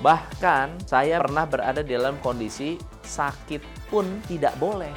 [0.00, 4.88] Bahkan saya pernah berada dalam kondisi sakit pun tidak boleh.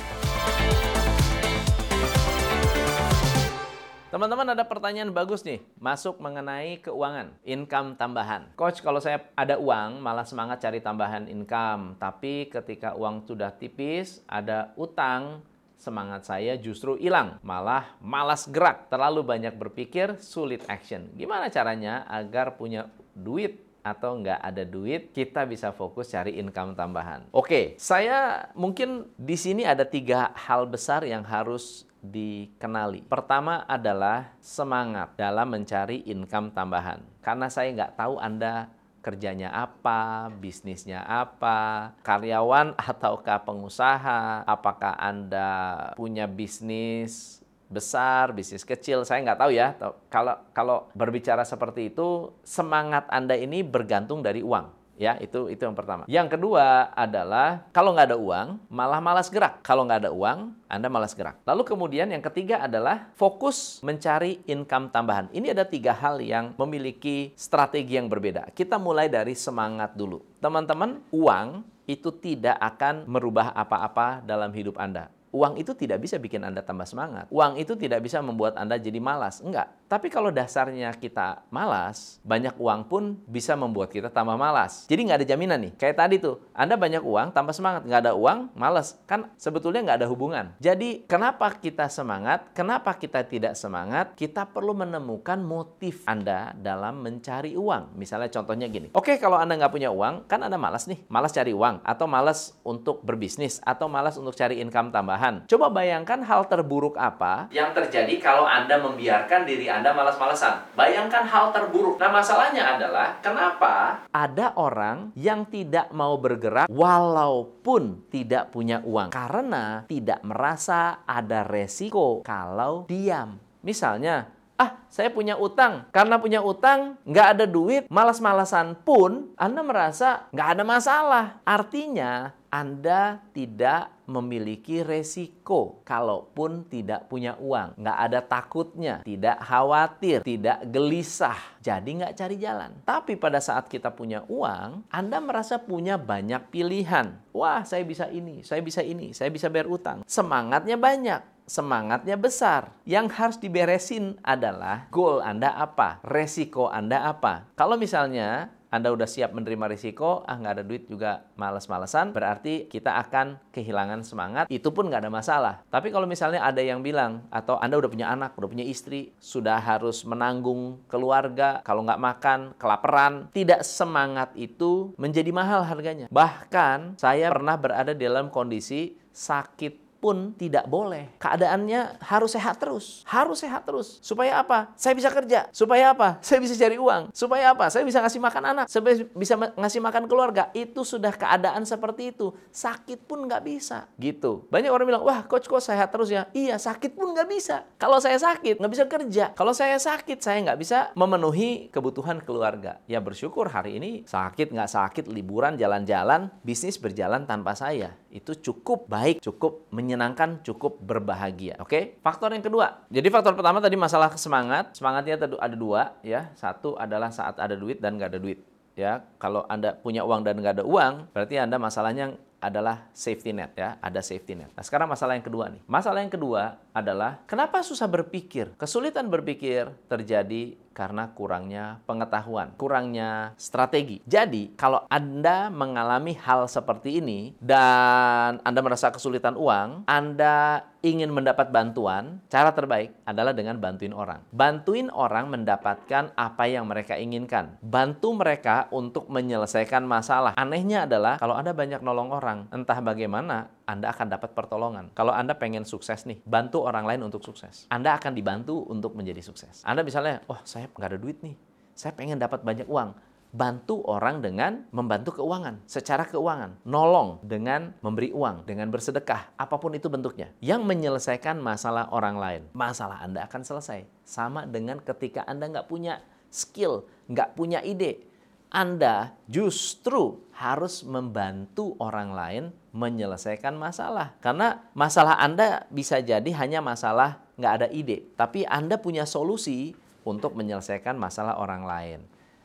[4.07, 8.47] Teman-teman ada pertanyaan bagus nih, masuk mengenai keuangan, income tambahan.
[8.55, 11.99] Coach, kalau saya ada uang, malah semangat cari tambahan income.
[11.99, 15.43] Tapi ketika uang sudah tipis, ada utang,
[15.75, 17.43] semangat saya justru hilang.
[17.43, 21.11] Malah malas gerak, terlalu banyak berpikir, sulit action.
[21.19, 27.27] Gimana caranya agar punya duit atau nggak ada duit, kita bisa fokus cari income tambahan.
[27.35, 33.03] Oke, saya mungkin di sini ada tiga hal besar yang harus dikenali.
[33.07, 37.03] Pertama adalah semangat dalam mencari income tambahan.
[37.19, 38.71] Karena saya nggak tahu Anda
[39.03, 45.51] kerjanya apa, bisnisnya apa, karyawan ataukah pengusaha, apakah Anda
[45.99, 47.42] punya bisnis
[47.73, 49.73] besar, bisnis kecil, saya nggak tahu ya.
[50.13, 54.83] Kalau kalau berbicara seperti itu, semangat Anda ini bergantung dari uang.
[54.93, 56.05] Ya, itu itu yang pertama.
[56.05, 59.65] Yang kedua adalah kalau nggak ada uang, malah malas gerak.
[59.65, 61.41] Kalau nggak ada uang, Anda malas gerak.
[61.49, 65.33] Lalu kemudian yang ketiga adalah fokus mencari income tambahan.
[65.33, 68.53] Ini ada tiga hal yang memiliki strategi yang berbeda.
[68.53, 70.21] Kita mulai dari semangat dulu.
[70.37, 76.45] Teman-teman, uang itu tidak akan merubah apa-apa dalam hidup Anda Uang itu tidak bisa bikin
[76.45, 77.25] Anda tambah semangat.
[77.33, 79.41] Uang itu tidak bisa membuat Anda jadi malas.
[79.41, 79.73] Enggak.
[79.89, 84.85] Tapi kalau dasarnya kita malas, banyak uang pun bisa membuat kita tambah malas.
[84.85, 85.73] Jadi nggak ada jaminan nih.
[85.73, 87.81] Kayak tadi tuh, Anda banyak uang, tambah semangat.
[87.81, 88.93] Nggak ada uang, malas.
[89.09, 90.53] Kan sebetulnya nggak ada hubungan.
[90.61, 92.53] Jadi kenapa kita semangat?
[92.53, 94.13] Kenapa kita tidak semangat?
[94.13, 97.97] Kita perlu menemukan motif Anda dalam mencari uang.
[97.97, 98.93] Misalnya contohnya gini.
[98.93, 101.01] Oke, kalau Anda nggak punya uang, kan Anda malas nih.
[101.09, 101.81] Malas cari uang.
[101.81, 103.57] Atau malas untuk berbisnis.
[103.65, 108.75] Atau malas untuk cari income tambahan Coba bayangkan hal terburuk apa yang terjadi kalau Anda
[108.83, 110.75] membiarkan diri Anda malas-malasan.
[110.75, 111.95] Bayangkan hal terburuk.
[111.95, 119.87] Nah, masalahnya adalah kenapa ada orang yang tidak mau bergerak walaupun tidak punya uang karena
[119.87, 123.39] tidak merasa ada resiko kalau diam.
[123.63, 124.27] Misalnya,
[124.59, 125.87] ah saya punya utang.
[125.95, 131.25] Karena punya utang, nggak ada duit, malas-malasan pun Anda merasa nggak ada masalah.
[131.47, 137.81] Artinya anda tidak memiliki resiko kalaupun tidak punya uang.
[137.81, 141.57] Nggak ada takutnya, tidak khawatir, tidak gelisah.
[141.65, 142.77] Jadi nggak cari jalan.
[142.85, 147.17] Tapi pada saat kita punya uang, Anda merasa punya banyak pilihan.
[147.33, 150.05] Wah, saya bisa ini, saya bisa ini, saya bisa bayar utang.
[150.05, 152.71] Semangatnya banyak semangatnya besar.
[152.87, 157.51] Yang harus diberesin adalah goal Anda apa, resiko Anda apa.
[157.59, 162.97] Kalau misalnya anda udah siap menerima risiko, ah nggak ada duit juga males-malesan, berarti kita
[163.05, 165.55] akan kehilangan semangat, itu pun nggak ada masalah.
[165.69, 169.61] Tapi kalau misalnya ada yang bilang, atau Anda udah punya anak, udah punya istri, sudah
[169.61, 176.09] harus menanggung keluarga, kalau nggak makan, kelaparan, tidak semangat itu menjadi mahal harganya.
[176.09, 181.15] Bahkan saya pernah berada dalam kondisi sakit pun tidak boleh.
[181.23, 183.07] Keadaannya harus sehat terus.
[183.07, 184.03] Harus sehat terus.
[184.03, 184.75] Supaya apa?
[184.75, 185.47] Saya bisa kerja.
[185.55, 186.19] Supaya apa?
[186.19, 187.15] Saya bisa cari uang.
[187.15, 187.71] Supaya apa?
[187.71, 188.65] Saya bisa ngasih makan anak.
[188.67, 188.83] Saya
[189.15, 190.51] bisa ngasih makan keluarga.
[190.51, 192.35] Itu sudah keadaan seperti itu.
[192.51, 193.87] Sakit pun nggak bisa.
[193.95, 194.43] Gitu.
[194.51, 196.27] Banyak orang bilang, wah coach kok sehat terus ya?
[196.35, 197.63] Iya, sakit pun nggak bisa.
[197.79, 199.25] Kalau saya sakit, nggak bisa kerja.
[199.31, 202.83] Kalau saya sakit, saya nggak bisa memenuhi kebutuhan keluarga.
[202.91, 207.95] Ya bersyukur hari ini sakit nggak sakit, liburan, jalan-jalan, bisnis berjalan tanpa saya.
[208.13, 211.57] Itu cukup baik, cukup menyenangkan cukup berbahagia.
[211.57, 211.69] Oke?
[211.73, 211.83] Okay?
[212.05, 212.85] Faktor yang kedua.
[212.93, 214.77] Jadi faktor pertama tadi masalah semangat.
[214.77, 216.29] Semangatnya ada dua ya.
[216.37, 218.37] Satu adalah saat ada duit dan nggak ada duit.
[218.73, 223.55] Ya, kalau Anda punya uang dan nggak ada uang, berarti Anda masalahnya adalah safety net
[223.55, 224.51] ya, ada safety net.
[224.51, 225.63] Nah, sekarang masalah yang kedua nih.
[225.63, 228.51] Masalah yang kedua adalah kenapa susah berpikir?
[228.59, 234.01] Kesulitan berpikir terjadi karena kurangnya pengetahuan, kurangnya strategi.
[234.03, 241.47] Jadi, kalau Anda mengalami hal seperti ini dan Anda merasa kesulitan uang, Anda ingin mendapat
[241.47, 244.19] bantuan, cara terbaik adalah dengan bantuin orang.
[244.35, 247.55] Bantuin orang mendapatkan apa yang mereka inginkan.
[247.63, 250.35] Bantu mereka untuk menyelesaikan masalah.
[250.35, 254.91] Anehnya adalah kalau Anda banyak nolong orang, entah bagaimana anda akan dapat pertolongan.
[254.91, 257.63] Kalau Anda pengen sukses nih, bantu orang lain untuk sukses.
[257.71, 259.63] Anda akan dibantu untuk menjadi sukses.
[259.63, 261.35] Anda misalnya, oh saya nggak ada duit nih,
[261.73, 262.95] saya pengen dapat banyak uang.
[263.33, 266.61] Bantu orang dengan membantu keuangan, secara keuangan.
[266.69, 270.29] Nolong dengan memberi uang, dengan bersedekah, apa pun itu bentuknya.
[270.37, 272.41] Yang menyelesaikan masalah orang lain.
[272.53, 273.89] Masalah Anda akan selesai.
[274.05, 278.05] Sama dengan ketika Anda nggak punya skill, nggak punya ide,
[278.53, 284.13] anda justru harus membantu orang lain menyelesaikan masalah.
[284.21, 288.13] Karena masalah Anda bisa jadi hanya masalah nggak ada ide.
[288.13, 291.99] Tapi Anda punya solusi untuk menyelesaikan masalah orang lain.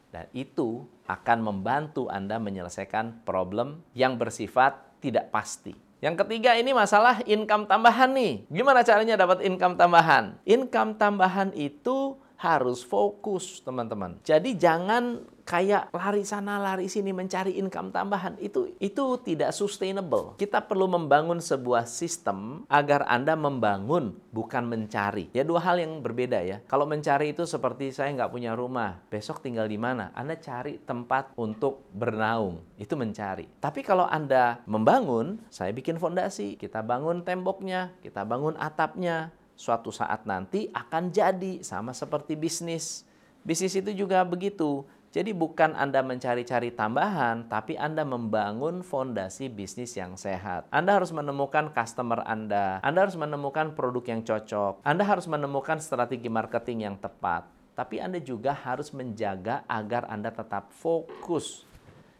[0.09, 5.77] Dan itu akan membantu Anda menyelesaikan problem yang bersifat tidak pasti.
[5.99, 8.47] Yang ketiga ini masalah income tambahan nih.
[8.49, 10.39] Gimana caranya dapat income tambahan?
[10.47, 14.15] Income tambahan itu harus fokus, teman-teman.
[14.23, 18.37] Jadi jangan kayak lari sana lari sini mencari income tambahan.
[18.37, 20.37] Itu itu tidak sustainable.
[20.37, 25.33] Kita perlu membangun sebuah sistem agar Anda membangun bukan mencari.
[25.33, 26.61] Ya dua hal yang berbeda ya.
[26.69, 30.13] Kalau mencari itu seperti saya nggak punya rumah, besok tinggal di mana?
[30.13, 32.61] Anda cari tempat untuk bernaung.
[32.77, 33.49] Itu mencari.
[33.57, 40.29] Tapi kalau Anda membangun, saya bikin fondasi, kita bangun temboknya, kita bangun atapnya, suatu saat
[40.29, 43.09] nanti akan jadi sama seperti bisnis.
[43.49, 44.85] Bisnis itu juga begitu.
[45.09, 50.69] Jadi bukan Anda mencari-cari tambahan, tapi Anda membangun fondasi bisnis yang sehat.
[50.69, 56.29] Anda harus menemukan customer Anda, Anda harus menemukan produk yang cocok, Anda harus menemukan strategi
[56.29, 57.49] marketing yang tepat.
[57.73, 61.65] Tapi Anda juga harus menjaga agar Anda tetap fokus.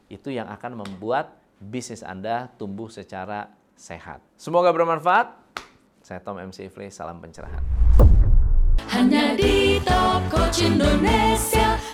[0.09, 4.25] Itu yang akan membuat bisnis Anda tumbuh secara sehat.
[4.41, 5.37] Semoga bermanfaat.
[6.01, 7.61] Saya Tom MC Ifli, salam pencerahan.
[8.89, 11.88] Hanya di Top Coach Indonesia.